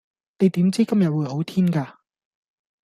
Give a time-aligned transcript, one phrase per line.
[0.39, 1.97] 你點知今日會好天㗎